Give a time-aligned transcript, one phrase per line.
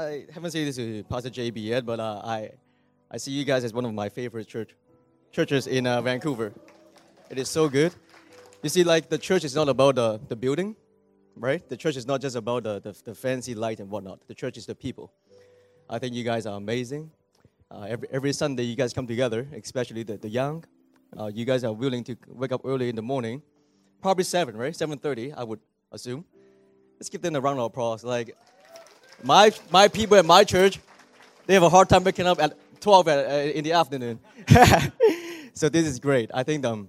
[0.00, 2.52] I haven't said this to Pastor JB yet, but uh, I,
[3.10, 4.70] I see you guys as one of my favorite church,
[5.30, 6.54] churches in uh, Vancouver.
[7.28, 7.92] It is so good.
[8.62, 10.74] You see, like the church is not about the, the building,
[11.36, 11.68] right?
[11.68, 14.26] The church is not just about the, the, the fancy light and whatnot.
[14.26, 15.12] The church is the people.
[15.90, 17.10] I think you guys are amazing.
[17.70, 20.64] Uh, every, every Sunday, you guys come together, especially the, the young.
[21.18, 23.42] Uh, you guys are willing to wake up early in the morning,
[24.00, 24.72] probably 7, right?
[24.72, 25.60] 7.30, I would
[25.92, 26.24] assume.
[26.98, 28.02] Let's give them a round of applause.
[28.02, 28.36] Like,
[29.22, 30.78] my, my people at my church,
[31.46, 34.20] they have a hard time waking up at 12 at, uh, in the afternoon.
[35.54, 36.30] so this is great.
[36.32, 36.88] I think um,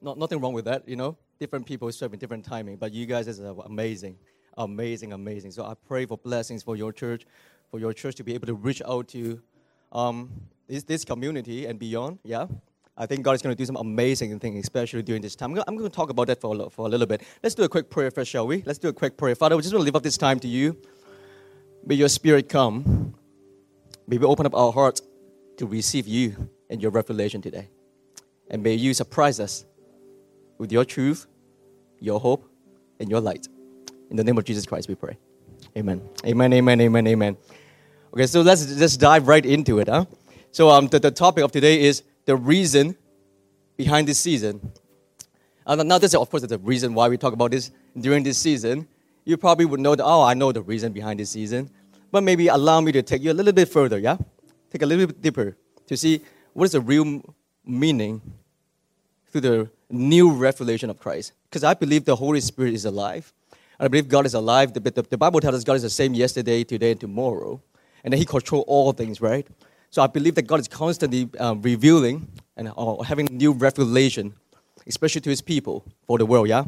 [0.00, 1.16] not, nothing wrong with that, you know.
[1.38, 4.16] Different people serving different timing, but you guys are amazing,
[4.56, 5.50] amazing, amazing.
[5.50, 7.26] So I pray for blessings for your church,
[7.70, 9.42] for your church to be able to reach out to
[9.90, 10.30] um,
[10.68, 12.20] this, this community and beyond.
[12.22, 12.46] Yeah.
[12.96, 15.58] I think God is going to do some amazing things, especially during this time.
[15.66, 17.22] I'm going, to talk about that for a, for a little bit.
[17.42, 18.62] Let's do a quick prayer first, shall we?
[18.66, 19.34] Let's do a quick prayer.
[19.34, 20.76] Father, we just want to live up this time to you.
[21.84, 23.14] May your spirit come.
[24.06, 25.02] May we open up our hearts
[25.56, 27.68] to receive you and your revelation today.
[28.50, 29.64] And may you surprise us
[30.58, 31.26] with your truth,
[31.98, 32.48] your hope,
[33.00, 33.48] and your light.
[34.10, 35.16] In the name of Jesus Christ, we pray.
[35.76, 36.02] Amen.
[36.24, 37.36] Amen, amen, amen, amen.
[38.12, 39.88] Okay, so let's just dive right into it.
[39.88, 40.04] Huh?
[40.50, 42.96] So um, the, the topic of today is the reason
[43.76, 44.72] behind this season.
[45.66, 48.36] And now, this is, of course, the reason why we talk about this during this
[48.36, 48.86] season.
[49.24, 51.70] You probably would know that, oh, I know the reason behind this season.
[52.10, 54.18] But maybe allow me to take you a little bit further, yeah?
[54.70, 55.56] Take a little bit deeper
[55.86, 56.20] to see
[56.52, 57.22] what is the real
[57.64, 58.20] meaning
[59.30, 61.32] through the new revelation of Christ.
[61.48, 63.32] Because I believe the Holy Spirit is alive.
[63.80, 64.74] I believe God is alive.
[64.74, 67.62] The, the, the Bible tells us God is the same yesterday, today, and tomorrow.
[68.04, 69.46] And that He controls all things, right?
[69.90, 74.34] So I believe that God is constantly um, revealing and uh, having new revelation,
[74.86, 76.48] especially to His people for the world.
[76.48, 76.64] Yeah.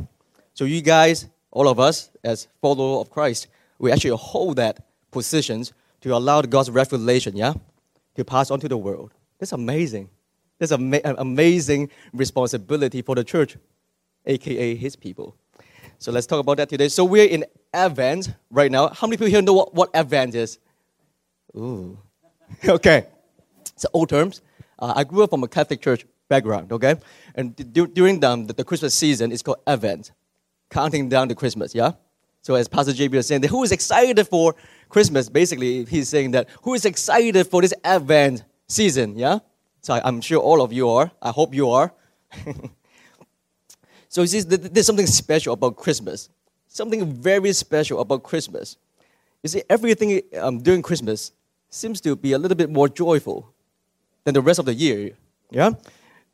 [0.55, 3.47] So you guys, all of us, as followers of Christ,
[3.78, 5.72] we actually hold that positions
[6.03, 7.34] to allow God's revelation.
[7.37, 7.54] Yeah,
[8.16, 9.12] to pass on to the world.
[9.38, 10.10] That's amazing.
[10.59, 13.56] That's an ama- amazing responsibility for the church,
[14.26, 15.34] aka His people.
[15.98, 16.88] So let's talk about that today.
[16.88, 18.88] So we're in Advent right now.
[18.88, 20.59] How many people here know what, what Advent is?
[21.56, 21.98] Ooh.
[22.69, 23.06] okay.
[23.75, 24.42] It's old terms.
[24.78, 26.97] Uh, I grew up from a Catholic church background, okay?
[27.34, 30.12] And d- during the, the, Christmas season, it's called Advent,
[30.71, 31.93] counting down to Christmas, yeah?
[32.43, 34.55] So as Pastor JB was saying, who is excited for
[34.89, 35.29] Christmas?
[35.29, 39.39] Basically, he's saying that who is excited for this Advent season, yeah?
[39.81, 41.11] So I, am sure all of you are.
[41.23, 41.93] I hope you are.
[44.09, 46.29] so you see, there's something special about Christmas.
[46.69, 48.77] Something very special about Christmas.
[49.43, 51.33] You see, everything um, during Christmas
[51.69, 53.53] seems to be a little bit more joyful
[54.25, 55.13] than the rest of the year.
[55.51, 55.69] Yeah?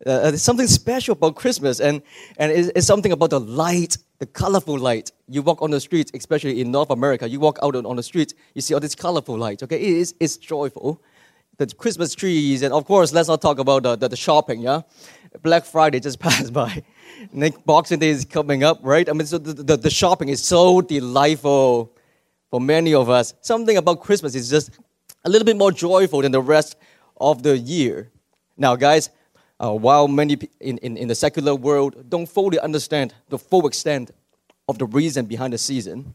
[0.07, 2.03] Uh, there's something special about Christmas, and,
[2.39, 5.11] and it's, it's, something about the light, the colorful light.
[5.29, 8.35] You walk on the streets, especially in North America, you walk out on the streets,
[8.55, 9.77] you see all these colorful lights, okay?
[9.77, 11.03] It is, it's joyful.
[11.57, 14.83] The Christmas trees, and of course, let's not talk about the, the, the shopping, yeah?
[15.43, 16.83] Black Friday just passed by.
[17.33, 19.09] Next Boxing Day is coming up, right?
[19.09, 21.93] I mean, so the, the, the shopping is so delightful
[22.51, 23.35] for many of us.
[23.41, 24.71] Something about Christmas is just
[25.25, 26.77] a little bit more joyful than the rest
[27.19, 28.11] of the year.
[28.59, 29.09] Now, guys,
[29.61, 34.11] uh, while many in, in, in the secular world don't fully understand the full extent
[34.69, 36.15] of the reason behind the season,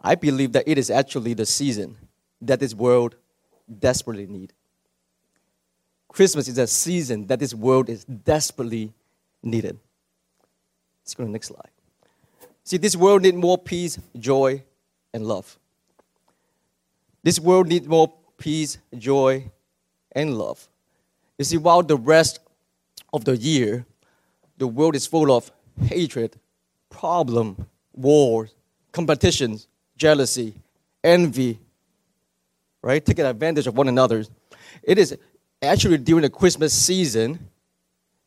[0.00, 1.96] I believe that it is actually the season
[2.40, 3.16] that this world
[3.78, 4.54] desperately needs.
[6.08, 8.94] Christmas is a season that this world is desperately
[9.42, 9.78] needed.
[11.02, 11.70] Let's go to the next slide.
[12.64, 14.62] See, this world needs more peace, joy,
[15.12, 15.58] and love.
[17.22, 19.50] This world needs more peace, joy,
[20.12, 20.66] and love.
[21.38, 22.40] You see, while the rest
[23.12, 23.84] of the year,
[24.56, 25.50] the world is full of
[25.82, 26.36] hatred,
[26.88, 28.54] problem, wars,
[28.92, 30.54] competitions, jealousy,
[31.04, 31.58] envy,
[32.82, 33.04] right?
[33.04, 34.24] Taking advantage of one another.
[34.82, 35.16] It is
[35.62, 37.38] actually during the Christmas season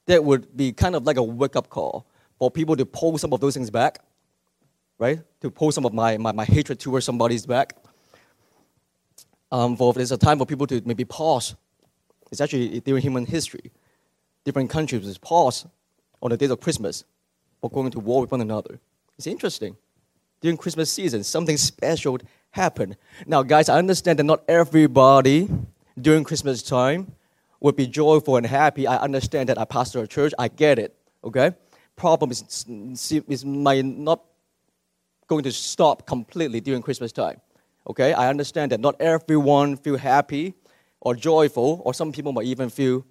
[0.06, 2.06] that would be kind of like a wake up call
[2.38, 4.00] for people to pull some of those things back,
[4.98, 5.20] right?
[5.42, 7.76] To pull some of my, my, my hatred towards somebody's back
[9.52, 11.56] um, for there's a time for people to maybe pause.
[12.32, 13.72] It's actually during human history.
[14.46, 15.66] Different countries pause
[16.22, 17.04] on the days of Christmas
[17.62, 18.80] for going to war with one another.
[19.18, 19.76] It's interesting.
[20.42, 22.20] During Christmas season, something special
[22.52, 22.96] happened.
[23.26, 25.50] Now, guys, I understand that not everybody
[26.00, 27.12] during Christmas time
[27.60, 28.88] would be joyful and happy.
[28.88, 30.34] I understand that I pastor a church.
[30.40, 30.96] I get it.
[31.24, 31.52] Okay.
[31.98, 32.66] Problem is,
[33.28, 34.24] is might not
[35.28, 37.42] going to stop completely during Christmas time.
[37.88, 40.54] Okay, I understand that not everyone feel happy
[41.02, 43.06] or joyful, or some people might even feel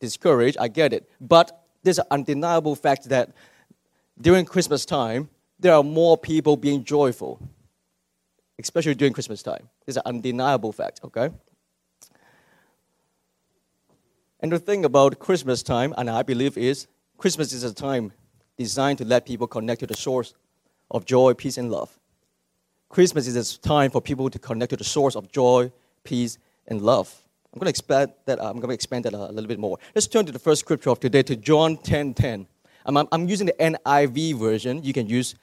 [0.00, 0.56] discouraged.
[0.58, 1.10] I get it.
[1.20, 3.32] But there's an undeniable fact that
[4.20, 5.28] during Christmas time,
[5.58, 7.40] there are more people being joyful,
[8.58, 9.68] especially during Christmas time.
[9.86, 11.30] It's an undeniable fact, okay?
[14.40, 18.12] And the thing about Christmas time, and I believe is Christmas is a time
[18.58, 20.34] designed to let people connect to the source
[20.90, 21.98] of joy, peace, and love.
[22.88, 25.70] Christmas is a time for people to connect to the source of joy,
[26.04, 27.21] peace, and love.
[27.52, 28.42] I'm going to expand that.
[28.42, 29.78] I'm going to expand that a little bit more.
[29.94, 32.14] Let's turn to the first scripture of today, to John 10:10.
[32.14, 32.46] 10.
[32.86, 34.82] I'm, I'm using the NIV version.
[34.82, 35.34] You can use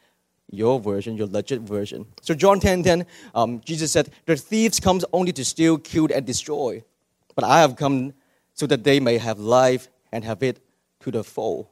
[0.52, 2.08] your version, your legit version.
[2.22, 6.26] So John 10:10, 10, um, Jesus said, "The thieves comes only to steal, kill, and
[6.26, 6.84] destroy,
[7.36, 8.14] but I have come
[8.54, 10.60] so that they may have life and have it
[11.02, 11.70] to the full."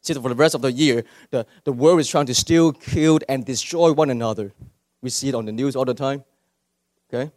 [0.00, 3.18] See, for the rest of the year, the, the world is trying to steal, kill,
[3.28, 4.54] and destroy one another.
[5.02, 6.24] We see it on the news all the time.
[7.12, 7.30] Okay?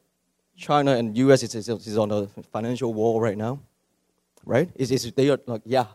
[0.56, 1.44] China and U.S.
[1.44, 3.60] is, is, is on a financial war right now,
[4.46, 4.70] right?
[4.76, 5.88] Is is they are like yeah,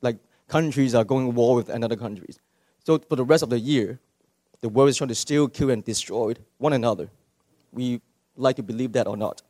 [0.00, 0.18] like
[0.48, 2.38] countries are going war with another countries.
[2.84, 3.98] So for the rest of the year,
[4.60, 7.10] the world is trying to steal, kill, and destroy one another.
[7.72, 8.00] We
[8.36, 9.42] like to believe that or not.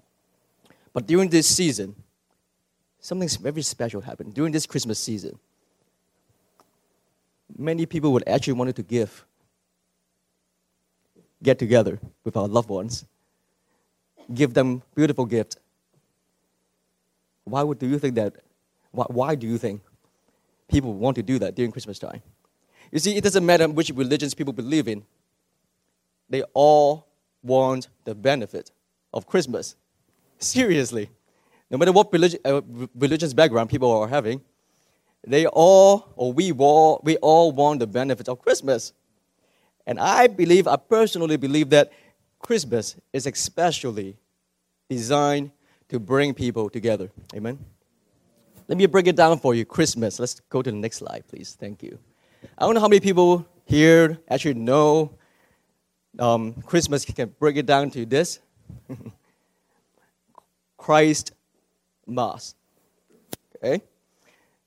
[0.93, 1.95] But during this season,
[3.01, 4.35] something very special happened.
[4.35, 5.39] During this Christmas season,
[7.59, 9.27] many people would actually wanted to give,
[11.43, 13.05] get together with our loved ones
[14.35, 15.57] give them beautiful gift.
[17.45, 18.37] Why would do you think that?
[18.91, 19.83] Why, why do you think
[20.69, 22.23] people want to do that during Christmas time?
[22.91, 25.05] You see, it doesn't matter which religions people believe in.
[26.29, 27.07] They all
[27.43, 28.71] want the benefit
[29.13, 29.77] of Christmas.
[30.39, 31.09] Seriously.
[31.71, 32.61] No matter what religion, uh,
[32.95, 34.41] religion's background people are having,
[35.27, 38.93] they all, or we all, we all want the benefit of Christmas.
[39.87, 41.93] And I believe, I personally believe that
[42.47, 44.17] Christmas is especially
[44.89, 45.51] designed
[45.89, 47.11] to bring people together.
[47.35, 47.59] Amen.
[48.69, 49.65] Let me break it down for you.
[49.65, 50.21] Christmas.
[50.21, 51.57] Let's go to the next slide, please.
[51.59, 51.99] Thank you.
[52.57, 55.11] I don't know how many people here actually know
[56.21, 58.39] um, Christmas can break it down to this
[60.77, 61.33] Christ
[62.07, 62.55] Mass.
[63.57, 63.83] Okay?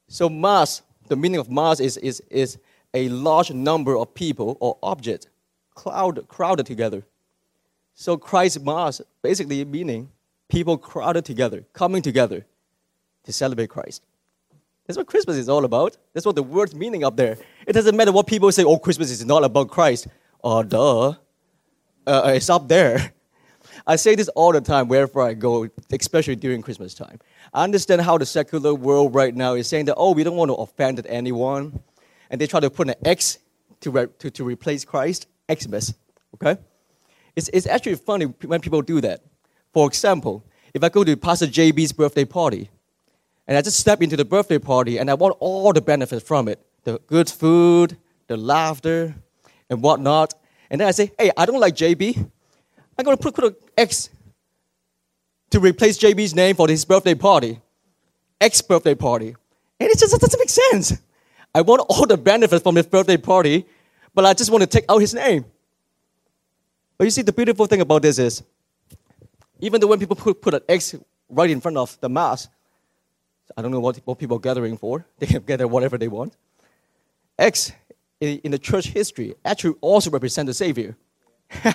[0.09, 2.57] So, Mass, the meaning of Mass is, is, is
[2.93, 5.27] a large number of people or objects
[5.75, 7.05] crowd, crowded together
[7.99, 10.09] so Christ Mass basically meaning
[10.47, 12.45] people crowded together, coming together
[13.25, 14.03] to celebrate Christ.
[14.87, 15.97] That's what Christmas is all about.
[16.13, 17.37] That's what the word's meaning up there.
[17.67, 20.07] It doesn't matter what people say, oh, Christmas is not about Christ.
[20.41, 21.09] Oh, duh.
[21.09, 21.13] Uh,
[22.07, 23.11] uh, it's up there.
[23.85, 27.19] I say this all the time wherever I go, especially during Christmas time.
[27.53, 30.51] I understand how the secular world right now is saying that, oh, we don't want
[30.51, 31.81] to offend anyone.
[32.29, 33.39] And they try to put an X
[33.81, 35.93] to, re- to, to replace Christ, Xmas,
[36.35, 36.57] okay?
[37.35, 39.21] It's, it's actually funny when people do that.
[39.73, 40.43] For example,
[40.73, 42.69] if I go to Pastor JB's birthday party,
[43.47, 46.47] and I just step into the birthday party and I want all the benefits from
[46.47, 47.97] it the good food,
[48.27, 49.15] the laughter,
[49.69, 50.33] and whatnot.
[50.69, 52.15] And then I say, hey, I don't like JB.
[52.97, 54.09] I'm going to put, put an X
[55.49, 57.59] to replace JB's name for his birthday party.
[58.39, 59.35] X birthday party.
[59.79, 61.01] And it just doesn't make sense.
[61.53, 63.65] I want all the benefits from his birthday party,
[64.13, 65.45] but I just want to take out his name.
[66.99, 68.43] But you see, the beautiful thing about this is,
[69.61, 70.95] even though when people put, put an X
[71.29, 72.49] right in front of the mass,
[73.55, 75.05] I don't know what, what people are gathering for.
[75.17, 76.35] They can gather whatever they want.
[77.37, 77.71] X
[78.19, 80.97] in, the church history actually also represent the Savior.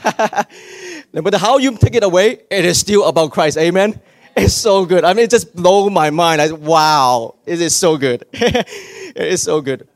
[1.15, 3.57] no matter how you take it away, it is still about Christ.
[3.57, 3.99] Amen.
[4.37, 5.05] It's so good.
[5.05, 6.43] I mean, it just blows my mind.
[6.43, 8.27] I, wow, it is so good.
[8.33, 9.89] it is so good.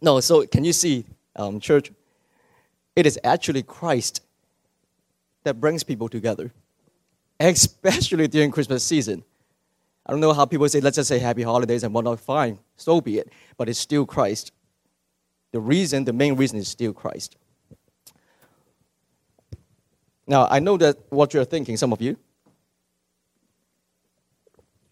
[0.00, 1.04] No, so can you see,
[1.36, 1.92] um, church?
[2.96, 4.22] It is actually Christ
[5.44, 6.52] that brings people together,
[7.38, 9.24] especially during Christmas season.
[10.06, 12.20] I don't know how people say, let's just say happy holidays and whatnot.
[12.20, 13.32] Fine, so be it.
[13.56, 14.52] But it's still Christ.
[15.52, 17.36] The reason, the main reason is still Christ.
[20.26, 22.16] Now, I know that what you're thinking, some of you.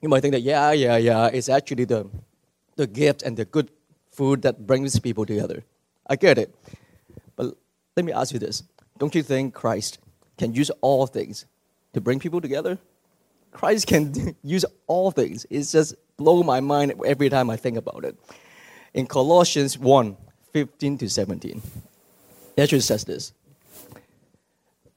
[0.00, 2.08] You might think that, yeah, yeah, yeah, it's actually the,
[2.76, 3.70] the gift and the good
[4.10, 5.64] food that brings people together.
[6.06, 6.54] I get it.
[7.36, 7.56] But
[7.96, 8.62] let me ask you this
[8.98, 9.98] Don't you think Christ
[10.38, 11.44] can use all things
[11.92, 12.78] to bring people together.
[13.52, 15.46] Christ can use all things.
[15.50, 18.16] It's just blow my mind every time I think about it.
[18.94, 20.16] In Colossians 1
[20.52, 21.62] 15 to 17,
[22.56, 23.32] it actually says this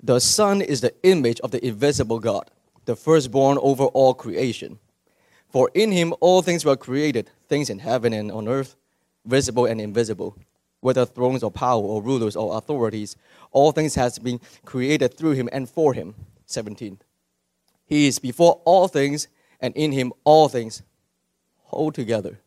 [0.01, 2.50] The Son is the image of the invisible God,
[2.86, 4.79] the firstborn over all creation.
[5.50, 8.77] For in him all things were created, things in heaven and on earth,
[9.25, 10.38] visible and invisible
[10.81, 13.15] whether thrones or power or rulers or authorities,
[13.51, 16.13] all things has been created through him and for him.
[16.45, 17.00] 17.
[17.85, 19.27] He is before all things,
[19.59, 20.81] and in him all things
[21.63, 22.39] hold together.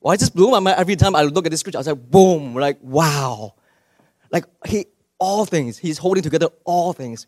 [0.00, 1.78] Well, I just blew my mind every time I look at this scripture.
[1.78, 3.54] I was like, boom, like, wow.
[4.30, 4.86] Like he
[5.18, 7.26] all things, he's holding together all things.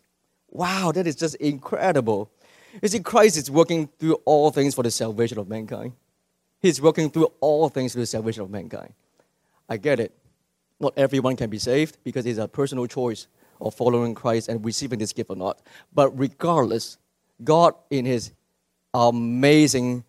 [0.49, 2.31] Wow, that is just incredible.
[2.81, 5.93] You see, Christ is working through all things for the salvation of mankind.
[6.61, 8.93] He's working through all things for the salvation of mankind.
[9.67, 10.13] I get it.
[10.81, 13.27] Not everyone can be saved because it's a personal choice
[13.61, 15.61] of following Christ and receiving this gift or not.
[15.93, 16.97] But regardless,
[17.43, 18.31] God, in His
[18.93, 20.03] amazing,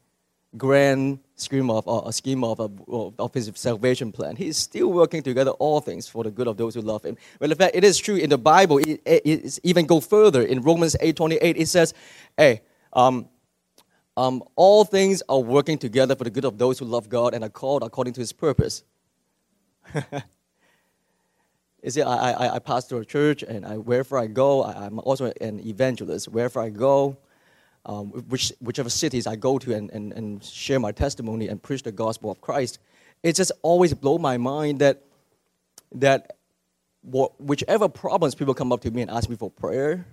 [0.57, 4.91] grand scheme of uh, a scheme of, of, of His salvation plan, He is still
[4.91, 7.19] working together all things for the good of those who love Him.
[7.39, 8.79] Well, in fact, it is true in the Bible.
[8.79, 11.57] It, it, it even go further in Romans eight twenty eight.
[11.57, 11.95] It says,
[12.37, 12.63] "Hey."
[12.95, 13.29] Um,
[14.15, 17.43] um, all things are working together for the good of those who love God and
[17.43, 18.85] are called according to His purpose.
[21.83, 25.01] You see, I, I, I pastor a church, and I, wherever I go, I, am
[25.01, 26.29] also an evangelist.
[26.29, 27.17] Wherever I go,
[27.85, 31.83] um, which, whichever cities I go to and, and, and share my testimony and preach
[31.83, 32.79] the gospel of Christ,
[33.25, 35.03] it just always blows my mind that,
[35.97, 36.37] that
[37.03, 40.07] what, whichever problems people come up to me and ask me for prayer,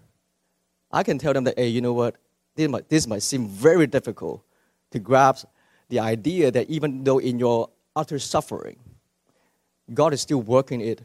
[0.92, 2.16] I can tell them that, hey, you know what,
[2.56, 4.44] this might, this might seem very difficult
[4.90, 5.46] to grasp
[5.90, 8.78] the idea that even though in your utter suffering,
[9.94, 11.02] God is still working it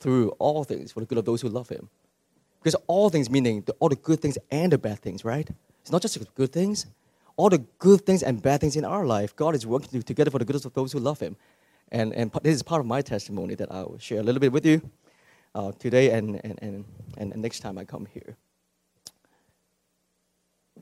[0.00, 1.88] through all things for the good of those who love him.
[2.60, 5.48] Because all things meaning the, all the good things and the bad things, right?
[5.82, 6.86] It's not just the good things.
[7.36, 10.38] All the good things and bad things in our life, God is working together for
[10.38, 11.36] the good of those who love him.
[11.90, 14.52] And, and this is part of my testimony that I will share a little bit
[14.52, 14.82] with you
[15.54, 16.84] uh, today and, and, and,
[17.16, 18.36] and next time I come here.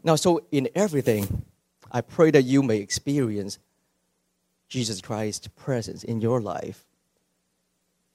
[0.03, 1.45] Now, so in everything,
[1.91, 3.59] I pray that you may experience
[4.69, 6.85] Jesus Christ's presence in your life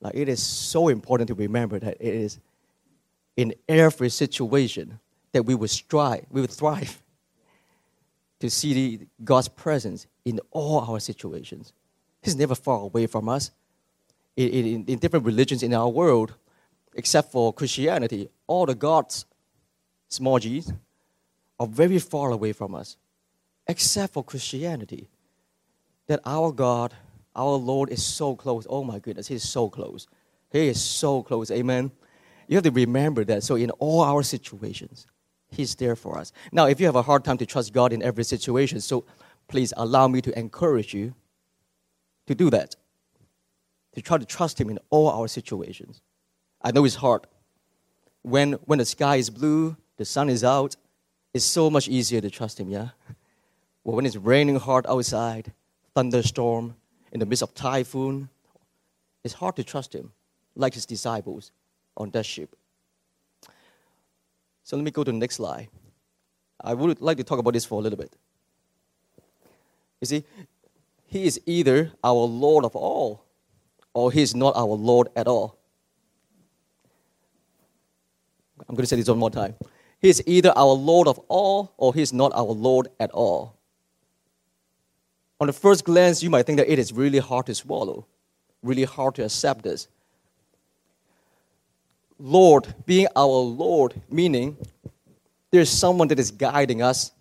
[0.04, 2.40] like it is so important to remember that it is
[3.38, 5.00] in every situation
[5.32, 7.02] that we would strive, we would thrive
[8.40, 11.74] to see God's presence in all our situations.
[12.22, 13.52] He's never far away from us.
[14.36, 16.34] In, in, in different religions in our world,
[16.96, 19.26] except for Christianity, all the gods,
[20.10, 20.74] small g's,
[21.60, 22.98] are very far away from us,
[23.68, 25.08] except for Christianity.
[26.08, 26.94] That our God
[27.36, 28.68] our Lord is so close.
[28.70, 30.08] Oh my goodness, He is so close.
[30.52, 31.50] He is so close.
[31.52, 31.92] Amen.
[32.48, 33.44] You have to remember that.
[33.44, 35.08] So, in all our situations,
[35.50, 36.32] He's there for us.
[36.52, 39.06] Now, if you have a hard time to trust God in every situation, so
[39.48, 41.14] please allow me to encourage you
[42.28, 42.76] to do that.
[43.94, 46.02] To try to trust Him in all our situations.
[46.62, 47.28] I know it's hard.
[48.22, 50.76] When, when the sky is blue, the sun is out,
[51.34, 52.90] it's so much easier to trust Him, yeah?
[53.86, 55.52] Well, when it's raining hard outside,
[55.94, 56.76] thunderstorm,
[57.14, 58.28] in the midst of typhoon,
[59.24, 60.12] it's hard to trust him,
[60.56, 61.52] like his disciples
[61.96, 62.56] on that ship.
[64.64, 65.70] So let me go to the next slide.
[66.60, 68.16] I would like to talk about this for a little bit.
[70.02, 70.24] You see,
[71.06, 73.24] he is either our Lord of all,
[73.94, 75.58] or he is not our Lord at all.
[78.68, 79.56] I'm going to say this one more time.
[80.00, 83.60] He is either our Lord of all, or he is not our Lord at all
[85.40, 88.06] on the first glance, you might think that it is really hard to swallow,
[88.62, 89.88] really hard to accept this.
[92.20, 94.56] Lord, being our Lord, meaning
[95.52, 97.12] there's someone that is guiding us,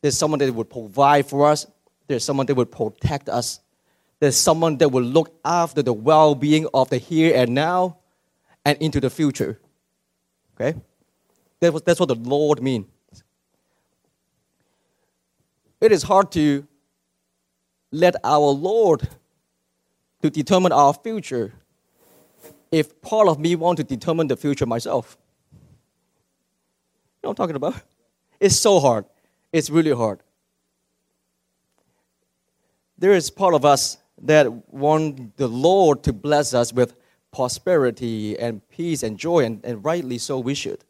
[0.00, 1.66] there's someone that would provide for us,
[2.06, 3.60] there's someone that would protect us,
[4.20, 7.98] there's someone that will look after the well being of the here and now
[8.64, 9.60] and into the future.
[10.54, 10.78] Okay?
[11.60, 12.86] That's what the Lord means.
[15.80, 16.66] It is hard to
[17.90, 19.08] let our Lord
[20.22, 21.52] to determine our future
[22.70, 25.16] if part of me want to determine the future myself.
[25.52, 25.58] You
[27.22, 27.82] know what I'm talking about?
[28.40, 29.04] It's so hard.
[29.52, 30.20] It's really hard.
[32.98, 36.94] There is part of us that want the Lord to bless us with
[37.32, 40.84] prosperity and peace and joy, and, and rightly so we should.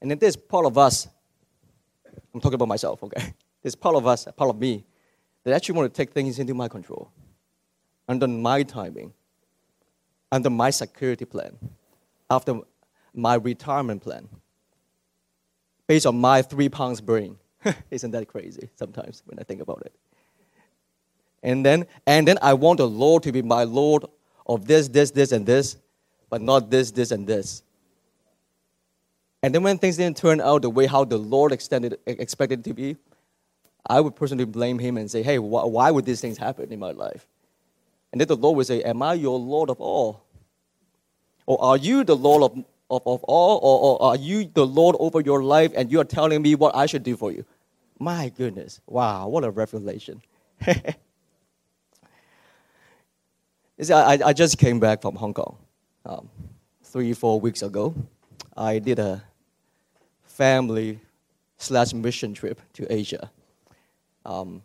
[0.00, 1.08] And then there's part of us,
[2.34, 3.34] I'm talking about myself, okay?
[3.62, 4.84] There's part of us, part of me,
[5.44, 7.10] that actually want to take things into my control,
[8.08, 9.12] under my timing,
[10.30, 11.56] under my security plan,
[12.30, 12.60] after
[13.14, 14.28] my retirement plan,
[15.86, 17.36] based on my three pounds brain.
[17.90, 19.92] Isn't that crazy sometimes when I think about it?
[21.42, 24.04] And then, and then I want the Lord to be my Lord
[24.46, 25.76] of this, this, this, and this,
[26.30, 27.62] but not this, this, and this.
[29.42, 32.64] And then when things didn't turn out the way how the Lord extended, expected it
[32.64, 32.96] to be,
[33.86, 36.78] I would personally blame him and say, hey, wh- why would these things happen in
[36.78, 37.26] my life?
[38.12, 40.22] And then the Lord would say, Am I your Lord of all?
[41.46, 42.56] Or are you the Lord of,
[42.90, 43.58] of, of all?
[43.62, 46.76] Or, or are you the Lord over your life and you are telling me what
[46.76, 47.44] I should do for you?
[47.98, 48.80] My goodness.
[48.86, 50.22] Wow, what a revelation.
[53.80, 55.56] see, I, I just came back from Hong Kong.
[56.04, 56.28] Um,
[56.84, 57.94] three, four weeks ago,
[58.56, 59.24] I did a
[60.24, 61.00] family
[61.56, 63.30] slash mission trip to Asia
[64.24, 64.62] um,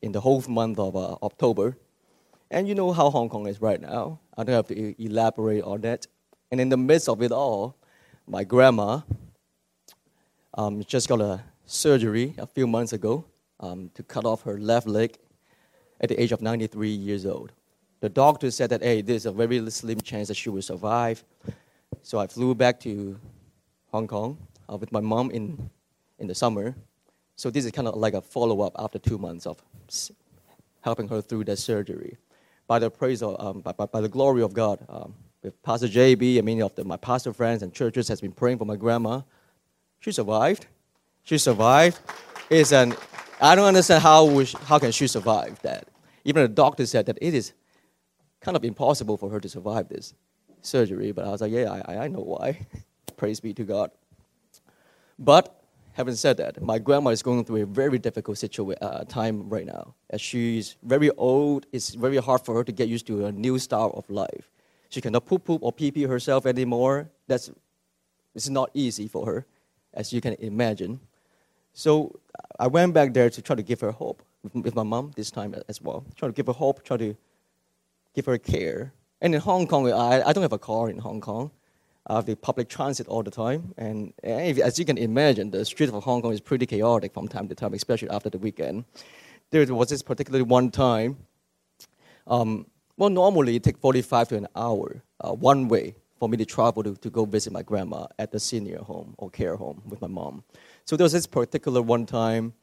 [0.00, 1.76] in the whole month of uh, October.
[2.50, 4.20] And you know how Hong Kong is right now.
[4.36, 6.06] I don't have to elaborate on that.
[6.50, 7.76] And in the midst of it all,
[8.26, 9.00] my grandma
[10.54, 13.24] um, just got a surgery a few months ago
[13.60, 15.16] um, to cut off her left leg
[16.00, 17.52] at the age of 93 years old.
[18.00, 21.24] The doctor said that, hey, there's a very slim chance that she will survive.
[22.02, 23.18] So I flew back to
[23.92, 24.36] Hong Kong
[24.68, 25.70] uh, with my mom in,
[26.18, 26.74] in the summer.
[27.42, 29.60] So this is kind of like a follow up after two months of
[30.82, 32.16] helping her through the surgery.
[32.68, 35.88] By the praise of, um, by, by, by, the glory of God, um, with Pastor
[35.88, 38.76] JB and many of the, my pastor friends and churches has been praying for my
[38.76, 39.22] grandma.
[39.98, 40.66] She survived.
[41.24, 41.98] She survived.
[42.48, 42.94] It's an,
[43.40, 45.88] I don't understand how, how can she survive that.
[46.24, 47.54] Even the doctor said that it is
[48.40, 50.14] kind of impossible for her to survive this
[50.60, 51.10] surgery.
[51.10, 52.68] But I was like, yeah, I, I know why.
[53.16, 53.90] Praise be to God.
[55.18, 55.61] But
[55.92, 59.66] having said that, my grandma is going through a very difficult situa- uh, time right
[59.66, 59.94] now.
[60.10, 63.58] As she's very old, it's very hard for her to get used to a new
[63.58, 64.50] style of life.
[64.88, 67.08] She cannot poop poop or pee pee herself anymore.
[67.26, 67.50] That's
[68.34, 69.46] it's not easy for her,
[69.94, 71.00] as you can imagine.
[71.72, 72.18] So
[72.58, 74.22] I went back there to try to give her hope
[74.54, 76.04] with my mom this time as well.
[76.16, 77.16] Try to give her hope, try to
[78.14, 78.92] give her care.
[79.20, 81.50] And in Hong Kong, I, I don't have a car in Hong Kong.
[82.08, 83.74] Have the public transit all the time.
[83.76, 87.48] And as you can imagine, the streets of Hong Kong is pretty chaotic from time
[87.48, 88.84] to time, especially after the weekend.
[89.50, 91.18] There was this particularly one time,
[92.26, 96.44] um, well, normally it takes 45 to an hour uh, one way for me to
[96.44, 100.00] travel to, to go visit my grandma at the senior home or care home with
[100.00, 100.44] my mom.
[100.84, 102.54] So there was this particular one time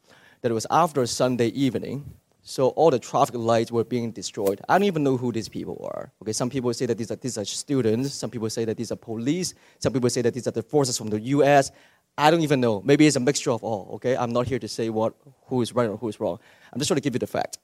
[0.41, 2.13] that it was after Sunday evening.
[2.49, 4.59] So all the traffic lights were being destroyed.
[4.67, 6.11] I don't even know who these people are.
[6.23, 8.15] Okay, some people say that these are, these are students.
[8.15, 9.53] Some people say that these are police.
[9.77, 11.71] Some people say that these are the forces from the U.S.
[12.17, 12.81] I don't even know.
[12.83, 13.91] Maybe it's a mixture of all.
[13.93, 15.13] Okay, I'm not here to say what
[15.45, 16.39] who is right or who is wrong.
[16.73, 17.59] I'm just trying to give you the fact.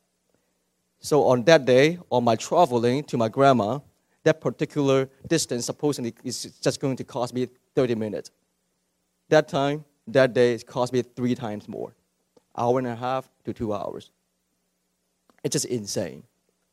[1.00, 3.80] So on that day, on my traveling to my grandma,
[4.24, 8.30] that particular distance supposedly is just going to cost me 30 minutes.
[9.30, 11.96] That time, that day, it cost me three times more
[12.56, 14.12] hour and a half to two hours.
[15.46, 16.24] It's just insane.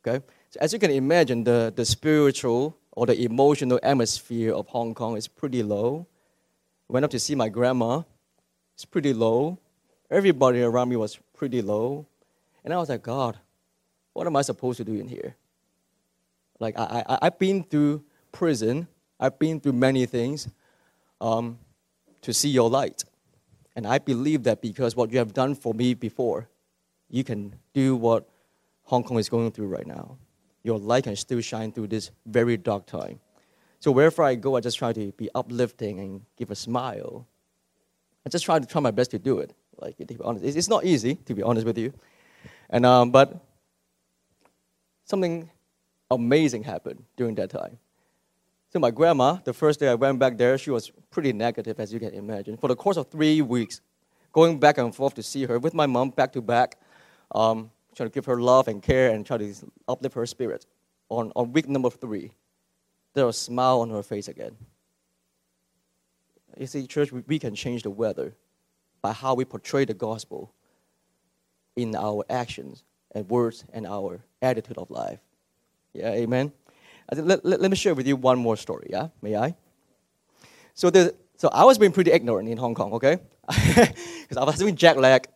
[0.01, 0.25] Okay?
[0.49, 5.15] So as you can imagine, the, the spiritual or the emotional atmosphere of Hong Kong
[5.15, 6.07] is pretty low.
[6.87, 8.01] Went up to see my grandma.
[8.73, 9.59] It's pretty low.
[10.09, 12.07] Everybody around me was pretty low.
[12.65, 13.37] And I was like, God,
[14.13, 15.35] what am I supposed to do in here?
[16.59, 18.87] Like, I, I, I've been through prison,
[19.19, 20.47] I've been through many things
[21.21, 21.59] um,
[22.21, 23.03] to see your light.
[23.75, 26.49] And I believe that because what you have done for me before,
[27.11, 28.27] you can do what
[28.83, 30.17] Hong Kong is going through right now.
[30.63, 33.19] Your light can still shine through this very dark time.
[33.79, 37.27] So wherever I go, I just try to be uplifting and give a smile.
[38.25, 39.53] I just try to try my best to do it.
[39.77, 41.93] Like to be honest, it's not easy to be honest with you.
[42.69, 43.43] And um, but
[45.03, 45.49] something
[46.09, 47.77] amazing happened during that time.
[48.71, 51.93] So my grandma, the first day I went back there, she was pretty negative, as
[51.93, 52.57] you can imagine.
[52.57, 53.81] For the course of three weeks,
[54.31, 56.79] going back and forth to see her with my mom back to back,
[57.35, 59.53] um, trying to give her love and care and try to
[59.87, 60.65] uplift her spirit.
[61.09, 62.31] On, on week number three,
[63.13, 64.55] there was a smile on her face again.
[66.57, 68.35] You see, church, we can change the weather
[69.01, 70.53] by how we portray the gospel
[71.75, 75.19] in our actions and words and our attitude of life.
[75.93, 76.51] Yeah, amen.
[77.11, 79.09] Let, let, let, me share with you one more story, yeah?
[79.21, 79.55] May I?
[80.73, 83.19] So, the, so I was being pretty ignorant in Hong Kong, okay?
[84.23, 85.27] Because I was doing jet lag,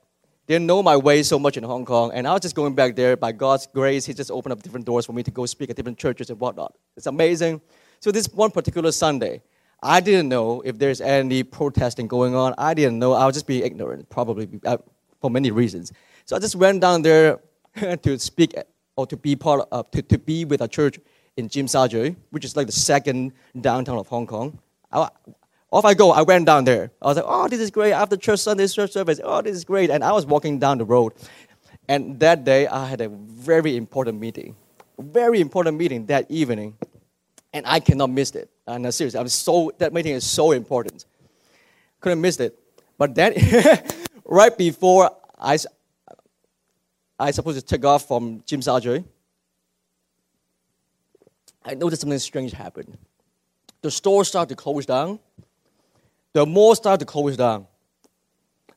[0.47, 2.95] didn't know my way so much in Hong Kong, and I was just going back
[2.95, 3.17] there.
[3.17, 5.75] By God's grace, He just opened up different doors for me to go speak at
[5.75, 6.73] different churches and whatnot.
[6.95, 7.61] It's amazing.
[7.99, 9.41] So this one particular Sunday,
[9.83, 12.55] I didn't know if there's any protesting going on.
[12.57, 13.13] I didn't know.
[13.13, 14.77] I was just being ignorant, probably uh,
[15.19, 15.91] for many reasons.
[16.25, 17.39] So I just went down there
[18.01, 18.55] to speak
[18.95, 20.99] or to be part of, to, to be with a church
[21.35, 24.59] in Tsim Sha which is like the second downtown of Hong Kong.
[24.91, 25.09] I,
[25.71, 26.11] off I go.
[26.11, 26.91] I went down there.
[27.01, 27.91] I was like, oh, this is great.
[27.91, 29.89] After church Sunday church service, oh, this is great.
[29.89, 31.13] And I was walking down the road.
[31.89, 34.55] And that day, I had a very important meeting.
[34.97, 36.77] Very important meeting that evening.
[37.53, 38.49] And I cannot miss it.
[38.65, 41.05] And uh, seriously, I'm so, that meeting is so important.
[41.99, 42.57] Couldn't miss it.
[42.97, 43.33] But then,
[44.25, 45.57] right before I,
[47.19, 49.03] I supposed to take off from Sha Tsui,
[51.63, 52.97] I noticed something strange happened.
[53.81, 55.19] The store started to close down.
[56.37, 57.65] The mall started to close down.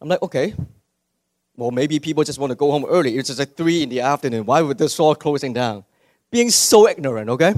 [0.01, 0.55] I'm like, okay,
[1.55, 3.19] well, maybe people just want to go home early.
[3.19, 4.47] It's just like 3 in the afternoon.
[4.47, 5.85] Why would the store closing down?
[6.31, 7.53] Being so ignorant, okay?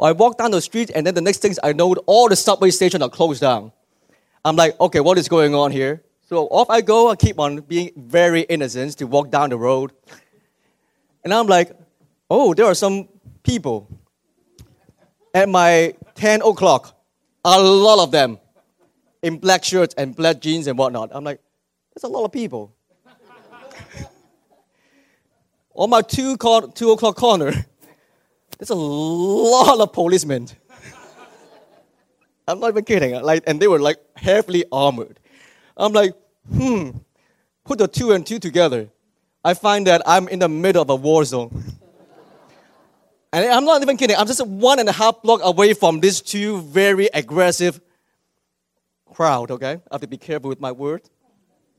[0.00, 2.70] I walk down the street, and then the next things I know, all the subway
[2.70, 3.72] stations are closed down.
[4.42, 6.02] I'm like, okay, what is going on here?
[6.26, 7.10] So off I go.
[7.10, 9.92] I keep on being very innocent to walk down the road.
[11.24, 11.76] And I'm like,
[12.30, 13.06] oh, there are some
[13.42, 13.86] people
[15.34, 16.96] at my 10 o'clock.
[17.44, 18.38] A lot of them
[19.22, 21.10] in black shirts and black jeans and whatnot.
[21.12, 21.40] I'm like,
[21.94, 22.74] there's a lot of people.
[25.74, 26.36] On my two,
[26.74, 27.52] two o'clock corner,
[28.58, 30.48] there's a lot of policemen.
[32.48, 33.14] I'm not even kidding.
[33.22, 35.20] Like, and they were like heavily armored.
[35.76, 36.14] I'm like,
[36.52, 36.90] hmm,
[37.64, 38.88] put the two and two together.
[39.44, 41.50] I find that I'm in the middle of a war zone.
[43.32, 44.16] and I'm not even kidding.
[44.16, 47.80] I'm just one and a half block away from these two very aggressive
[49.14, 49.80] crowd, okay?
[49.90, 51.10] I have to be careful with my words.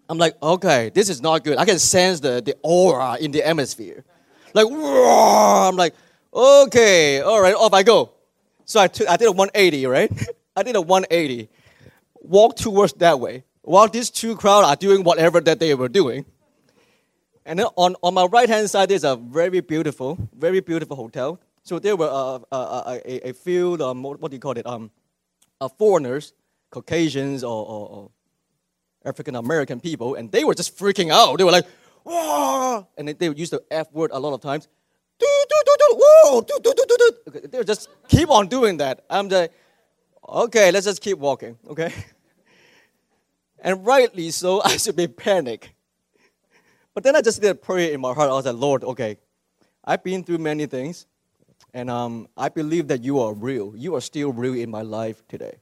[0.10, 1.58] I'm like, okay, this is not good.
[1.58, 4.04] I can sense the, the aura in the atmosphere.
[4.54, 5.94] Like, I'm like,
[6.34, 8.12] okay, all right, off I go.
[8.66, 10.12] So I, took, I did a 180, right?
[10.56, 11.50] I did a 180.
[12.22, 16.26] Walk towards that way while these two crowds are doing whatever that they were doing.
[17.46, 21.40] And then on, on my right hand side, there's a very beautiful, very beautiful hotel.
[21.64, 24.66] So there were uh, uh, uh, a, a few, um, what do you call it,
[24.66, 24.92] um,
[25.60, 26.34] uh, foreigners,
[26.72, 28.12] Caucasians or, or, or
[29.06, 31.38] African American people, and they were just freaking out.
[31.38, 31.68] They were like,
[32.04, 34.68] whoa, and they, they would use the F word a lot of times.
[35.22, 36.42] Whoa,
[37.52, 39.06] they would just keep on doing that.
[39.10, 39.52] I'm like,
[40.28, 41.94] okay, let's just keep walking, okay?
[43.64, 45.76] And rightly so, I should be panic.
[46.96, 48.30] But then I just did a prayer in my heart.
[48.30, 49.18] I was like, Lord, okay,
[49.86, 51.06] I've been through many things,
[51.72, 53.74] and um, I believe that you are real.
[53.76, 55.60] You are still real in my life today.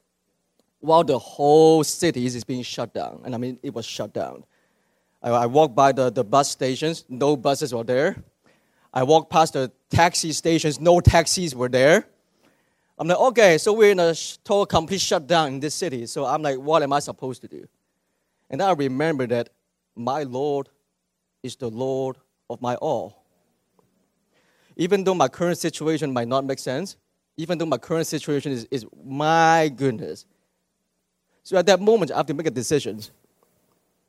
[0.79, 4.45] While the whole city is being shut down, and I mean, it was shut down.
[5.21, 8.23] I, I walked by the, the bus stations, no buses were there.
[8.93, 12.05] I walked past the taxi stations, no taxis were there.
[12.97, 14.13] I'm like, okay, so we're in a
[14.43, 16.05] total complete shutdown in this city.
[16.05, 17.65] So I'm like, what am I supposed to do?
[18.49, 19.49] And I remember that
[19.95, 20.69] my Lord
[21.43, 22.17] is the Lord
[22.49, 23.23] of my all.
[24.75, 26.97] Even though my current situation might not make sense,
[27.37, 30.25] even though my current situation is, is my goodness.
[31.49, 33.01] So at that moment, I have to make a decision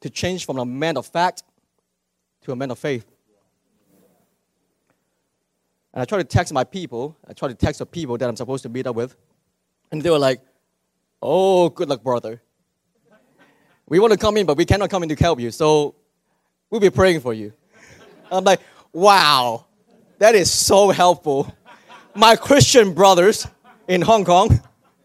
[0.03, 1.43] to change from a man of fact
[2.43, 3.07] to a man of faith.
[5.95, 8.37] And I try to text my people, I try to text the people that I'm
[8.37, 9.17] supposed to meet up with,
[9.91, 10.43] and they were like,
[11.23, 12.43] oh, good luck, brother.
[13.89, 15.51] We want to come in, but we cannot come in to help you.
[15.51, 15.95] So
[16.69, 17.55] we'll be praying for you.
[18.31, 18.61] I'm like,
[18.93, 19.65] wow,
[20.19, 21.57] that is so helpful.
[22.15, 23.47] My Christian brothers
[23.89, 24.61] in Hong Kong,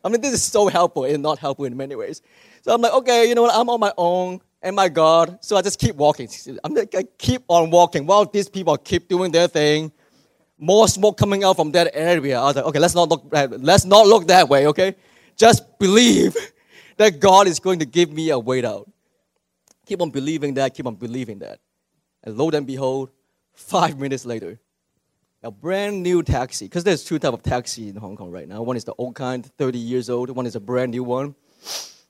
[0.06, 2.22] I mean, this is so helpful and not helpful in many ways.
[2.62, 3.56] So I'm like, okay, you know what?
[3.56, 5.40] I'm on my own and my God.
[5.42, 6.30] So I just keep walking.
[6.64, 9.92] I'm like, I keep on walking while these people keep doing their thing.
[10.60, 12.40] More smoke coming out from that area.
[12.40, 14.96] I was like, okay, let's not look, eh, let's not look that way, okay?
[15.36, 16.38] Just believe
[16.98, 18.88] that God is going to give me a way out.
[19.88, 21.60] Keep on believing that, keep on believing that.
[22.24, 23.10] And lo and behold,
[23.54, 24.60] five minutes later,
[25.46, 28.64] a brand new taxi, because there's two type of taxi in Hong Kong right now.
[28.64, 30.32] One is the old kind, 30 years old.
[30.32, 31.36] One is a brand new one.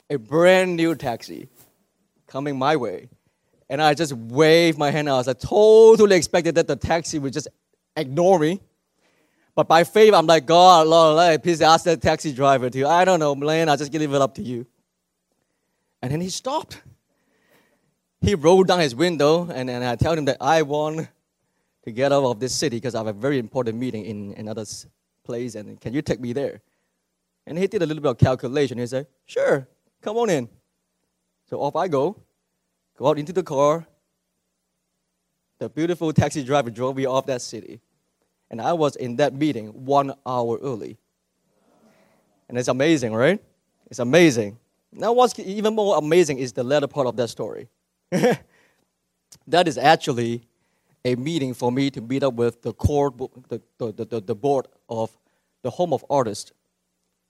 [0.09, 1.49] A brand new taxi
[2.27, 3.09] coming my way.
[3.69, 5.27] And I just waved my hand out.
[5.27, 7.49] I totally expected that the taxi would just
[7.97, 8.61] ignore me.
[9.53, 13.03] But by faith, I'm like, God, Lord, Lord please ask that taxi driver to, I
[13.03, 14.65] don't know, man, I just give it up to you.
[16.01, 16.81] And then he stopped.
[18.21, 21.09] He rolled down his window, and, and I told him that I want
[21.85, 24.65] to get out of this city because I have a very important meeting in another
[25.23, 26.61] place, and can you take me there?
[27.47, 28.79] And he did a little bit of calculation.
[28.79, 29.67] He said, Sure,
[30.01, 30.49] come on in.
[31.47, 32.19] So off I go,
[32.97, 33.85] go out into the car.
[35.59, 37.79] The beautiful taxi driver drove me off that city.
[38.49, 40.97] And I was in that meeting one hour early.
[42.49, 43.41] And it's amazing, right?
[43.89, 44.57] It's amazing.
[44.91, 47.69] Now, what's even more amazing is the latter part of that story.
[48.11, 50.47] that is actually
[51.04, 53.10] a meeting for me to meet up with the core,
[53.48, 55.10] the, the, the, the board of
[55.62, 56.52] the Home of Artists.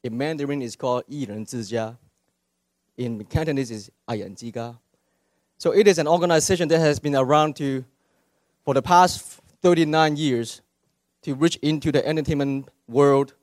[0.02, 1.96] In Mandarin, it's called 艺人之家.
[2.96, 4.76] In Cantonese, it's 爱人之家.
[5.58, 7.84] So it is an organization that has been around to,
[8.64, 10.62] for the past 39 years
[11.22, 13.34] to reach into the entertainment world,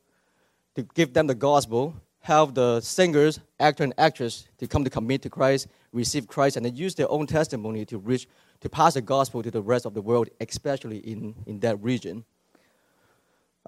[0.76, 5.22] to give them the gospel, help the singers, actor, and actress to come to commit
[5.22, 8.27] to Christ, receive Christ, and use their own testimony to reach,
[8.61, 12.25] to pass the gospel to the rest of the world, especially in, in that region.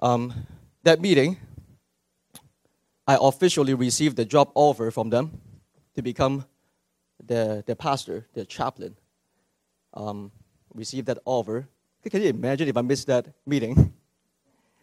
[0.01, 0.33] Um,
[0.83, 1.37] that meeting,
[3.07, 5.39] I officially received the job offer from them
[5.95, 6.45] to become
[7.23, 8.95] the, the pastor, the chaplain.
[9.93, 10.31] Um,
[10.73, 11.67] received that offer.
[12.09, 13.93] Can you imagine if I missed that meeting?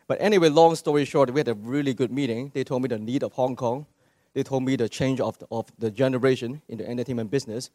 [0.09, 2.51] But anyway, long story short, we had a really good meeting.
[2.53, 3.87] They told me the need of Hong Kong.
[4.35, 7.71] They told me the change of the, of the generation in the entertainment business.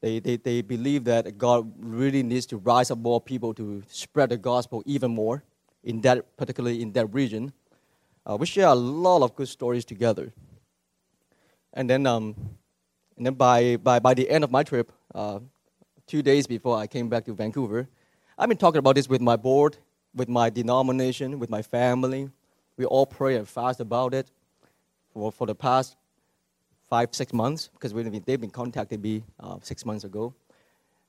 [0.00, 4.30] They, they, they believe that God really needs to rise up more people to spread
[4.30, 5.42] the gospel even more,
[5.82, 7.52] in that, particularly in that region.
[8.24, 10.32] Uh, we share a lot of good stories together.
[11.74, 12.36] And then, um,
[13.16, 15.40] and then by, by, by the end of my trip, uh,
[16.06, 17.88] two days before I came back to Vancouver,
[18.38, 19.78] I've been talking about this with my board,
[20.14, 22.30] with my denomination, with my family.
[22.76, 24.30] We all pray and fast about it
[25.18, 25.96] for, for the past
[26.88, 30.32] five, six months, because they've been contacting me uh, six months ago.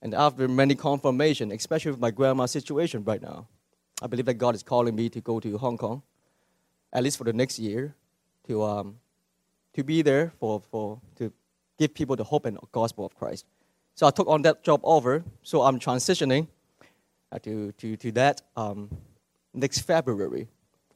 [0.02, 3.48] And after many confirmation, especially with my grandma's situation right now,
[4.02, 6.02] I believe that God is calling me to go to Hong Kong,
[6.92, 7.94] at least for the next year,
[8.48, 8.96] to, um,
[9.76, 11.32] to be there for, for, to
[11.78, 13.46] give people the hope and gospel of Christ.
[13.94, 15.24] So I took on that job over.
[15.44, 16.48] So I'm transitioning
[17.32, 18.90] uh, to, to, to that um,
[19.54, 20.48] next February.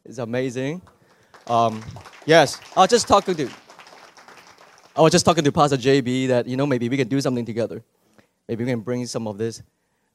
[0.04, 0.82] It's amazing.
[1.48, 1.84] Um,
[2.26, 3.50] yes, I was just talking to
[4.96, 7.46] I was just talking to Pastor JB that you know maybe we can do something
[7.46, 7.84] together.
[8.48, 9.64] Maybe we can bring some of this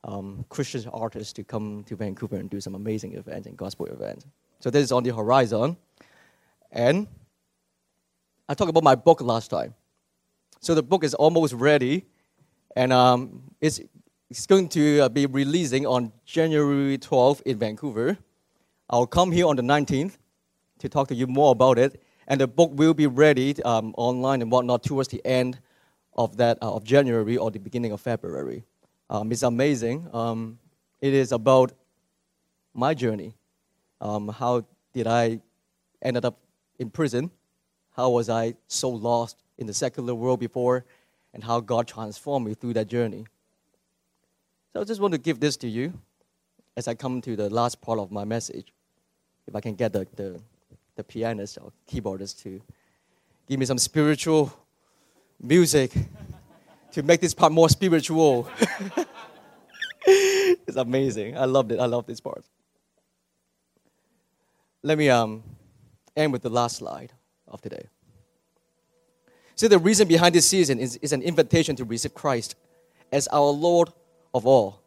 [0.05, 4.27] um, Christian artists to come to Vancouver and do some amazing events and gospel events.
[4.61, 5.77] So this is on the horizon.
[6.71, 7.09] And
[8.49, 9.75] I talked about my book last time.
[10.61, 12.05] So the book is almost ready,
[12.77, 13.81] and um, it's,
[14.29, 18.19] it's going to uh, be releasing on January 12th in Vancouver.
[18.91, 20.18] I'll come here on the 19th
[20.79, 24.43] to talk to you more about it, and the book will be ready um, online
[24.43, 25.59] and whatnot towards the end
[26.17, 28.65] of that uh, of January or the beginning of February.
[29.11, 30.09] Um, it's amazing.
[30.13, 30.59] Um,
[31.01, 31.73] it is about
[32.75, 33.35] my journey.
[34.01, 35.41] Um, how did I
[36.03, 36.39] ended up
[36.79, 37.31] in prison?
[37.97, 40.85] How was I so lost in the secular world before,
[41.35, 43.27] and how God transformed me through that journey.
[44.73, 45.93] So I just want to give this to you
[46.77, 48.73] as I come to the last part of my message.
[49.47, 50.41] If I can get the, the,
[50.99, 52.61] the pianist or keyboardist to
[53.49, 54.53] give me some spiritual
[55.41, 55.93] music
[56.91, 58.49] to make this part more spiritual.
[60.07, 61.39] it's amazing.
[61.39, 61.79] I loved it.
[61.79, 62.45] I love this part.
[64.83, 65.45] Let me um,
[66.17, 67.13] end with the last slide
[67.47, 67.87] of today.
[69.55, 72.57] See, the reason behind this season is, is an invitation to receive Christ
[73.13, 73.91] as our Lord
[74.35, 74.83] of all.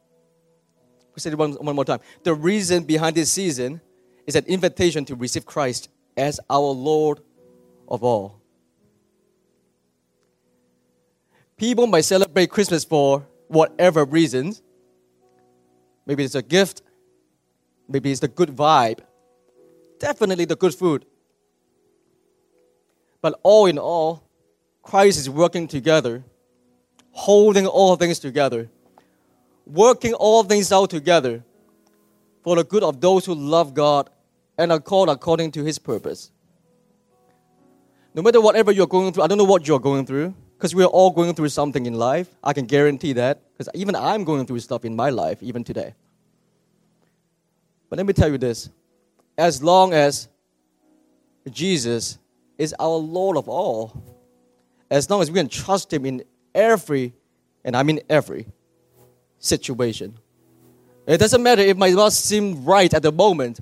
[1.15, 2.01] We say it one, one more time.
[2.23, 3.79] The reason behind this season
[4.27, 7.19] is an invitation to receive Christ as our Lord
[7.87, 8.41] of all.
[11.57, 14.61] People might celebrate Christmas for whatever reasons.
[16.05, 16.81] Maybe it's a gift,
[17.87, 18.99] maybe it's the good vibe,
[19.99, 21.05] definitely the good food.
[23.21, 24.23] But all in all,
[24.81, 26.23] Christ is working together,
[27.11, 28.69] holding all things together,
[29.67, 31.43] working all things out together
[32.43, 34.09] for the good of those who love God
[34.61, 36.31] and are called according to his purpose.
[38.13, 40.85] No matter whatever you're going through, I don't know what you're going through, because we're
[40.85, 42.29] all going through something in life.
[42.43, 45.95] I can guarantee that, because even I'm going through stuff in my life, even today.
[47.89, 48.69] But let me tell you this
[49.37, 50.27] as long as
[51.49, 52.19] Jesus
[52.57, 54.03] is our Lord of all,
[54.91, 57.13] as long as we can trust Him in every,
[57.63, 58.45] and I mean every,
[59.39, 60.19] situation.
[61.07, 63.59] It doesn't matter if my not seem right at the moment.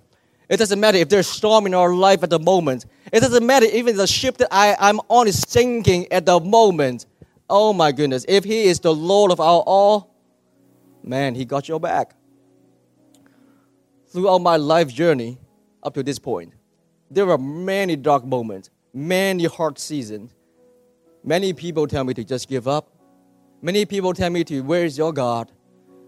[0.49, 2.85] It doesn't matter if there's storm in our life at the moment.
[3.13, 7.05] It doesn't matter even the ship that I, I'm on is sinking at the moment.
[7.49, 8.25] Oh my goodness.
[8.27, 10.13] If He is the Lord of our all,
[11.03, 12.15] man, He got your back.
[14.07, 15.37] Throughout my life journey
[15.83, 16.53] up to this point,
[17.11, 20.33] there were many dark moments, many hard seasons,
[21.23, 22.89] Many people tell me to just give up.
[23.61, 25.51] Many people tell me to, where is your God?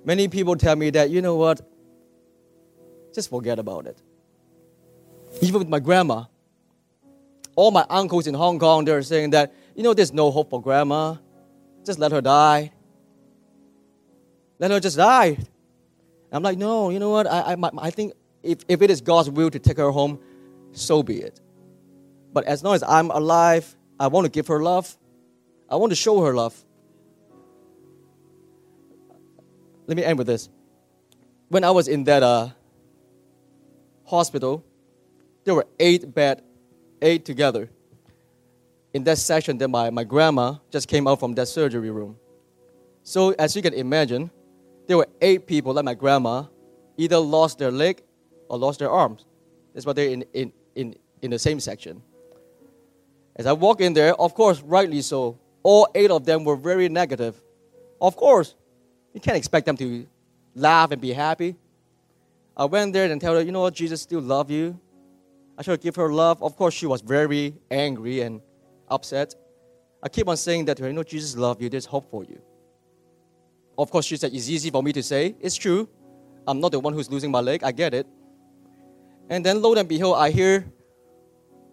[0.05, 1.61] Many people tell me that, you know what?
[3.13, 4.01] Just forget about it.
[5.41, 6.25] Even with my grandma,
[7.55, 10.61] all my uncles in Hong Kong, they're saying that, you know, there's no hope for
[10.61, 11.15] grandma.
[11.83, 12.71] Just let her die.
[14.59, 15.37] Let her just die.
[16.31, 17.27] I'm like, no, you know what?
[17.27, 20.19] I, I, I think if, if it is God's will to take her home,
[20.71, 21.41] so be it.
[22.31, 24.97] But as long as I'm alive, I want to give her love.
[25.69, 26.55] I want to show her love.
[29.87, 30.47] Let me end with this.
[31.49, 32.49] When I was in that uh,
[34.05, 34.63] hospital,
[35.43, 36.43] there were eight bed,
[37.01, 37.69] eight together.
[38.93, 42.17] In that section, that my, my grandma just came out from that surgery room.
[43.03, 44.29] So as you can imagine,
[44.87, 46.43] there were eight people like my grandma,
[46.97, 48.03] either lost their leg
[48.49, 49.25] or lost their arms.
[49.73, 52.01] That's why they're in, in, in, in the same section.
[53.35, 56.89] As I walk in there, of course, rightly so, all eight of them were very
[56.89, 57.41] negative.
[58.01, 58.55] Of course,
[59.13, 60.05] you can't expect them to
[60.53, 61.55] laugh and be happy.
[62.57, 64.77] I went there and tell her, you know what, Jesus still love you.
[65.61, 66.41] I to give her love.
[66.41, 68.41] Of course, she was very angry and
[68.89, 69.35] upset.
[70.01, 72.41] I keep on saying that you know, Jesus loves you, there's hope for you.
[73.77, 75.35] Of course, she said, it's easy for me to say.
[75.39, 75.87] It's true.
[76.47, 77.63] I'm not the one who's losing my leg.
[77.63, 78.07] I get it.
[79.29, 80.65] And then, lo and behold, I hear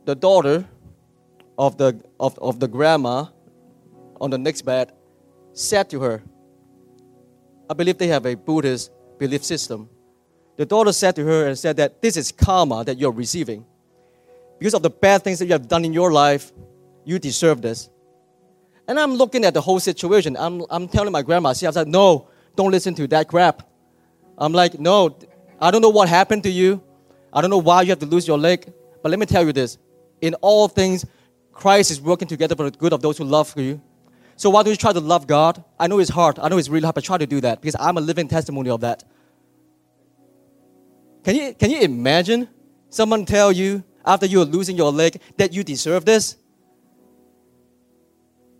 [0.05, 0.68] the daughter
[1.57, 3.24] of the, of, of the grandma
[4.20, 4.92] on the next bed
[5.55, 6.22] said to her,
[7.70, 9.88] I believe they have a Buddhist belief system.
[10.59, 13.64] The daughter said to her and said that this is karma that you're receiving.
[14.59, 16.53] Because of the bad things that you have done in your life,
[17.05, 17.90] you deserve this.
[18.87, 20.37] And I'm looking at the whole situation.
[20.37, 23.62] I'm, I'm telling my grandma, she was like, no, don't listen to that crap.
[24.37, 25.16] I'm like, no,
[25.61, 26.83] I don't know what happened to you.
[27.33, 28.73] I don't know why you have to lose your leg.
[29.03, 29.79] But let me tell you this.
[30.21, 31.05] In all things,
[31.53, 33.81] Christ is working together for the good of those who love you.
[34.37, 35.62] So why don't you try to love God?
[35.79, 36.38] I know it's hard.
[36.38, 38.71] I know it's really hard, but try to do that because I'm a living testimony
[38.71, 39.03] of that.
[41.25, 42.49] Can you, can you imagine
[42.88, 46.37] someone tell you after you're losing your leg that you deserve this?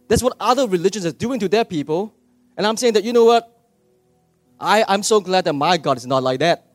[0.07, 2.15] That's what other religions are doing to their people.
[2.57, 3.55] And I'm saying that, you know what?
[4.61, 6.67] I, I'm so glad that my God is not like that.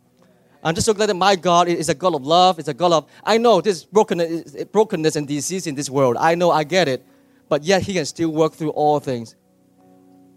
[0.63, 2.57] I'm just so glad that my God is a God of love.
[2.57, 6.15] It's a God of, I know there's brokenness, brokenness and disease in this world.
[6.19, 7.05] I know, I get it.
[7.49, 9.35] But yet He can still work through all things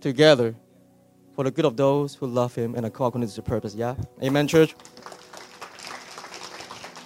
[0.00, 0.54] together
[1.34, 3.74] for the good of those who love Him and are called according to His purpose.
[3.74, 3.94] Yeah?
[4.22, 4.74] Amen, church?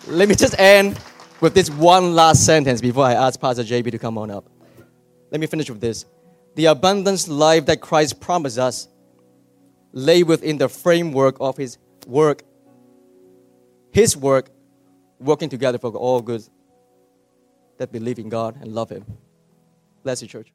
[0.06, 0.98] Let me just end
[1.40, 4.44] with this one last sentence before I ask Pastor JB to come on up.
[5.30, 6.04] Let me finish with this.
[6.56, 8.88] The abundance life that Christ promised us
[9.92, 12.42] lay within the framework of His work
[13.92, 14.50] his work
[15.18, 16.42] working together for all good
[17.78, 19.04] that believe in God and love Him.
[20.02, 20.52] Bless you, church.